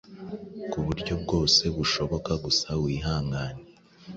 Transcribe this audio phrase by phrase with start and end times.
[0.71, 3.63] kuburyo bwose bushoboka gusa wihangane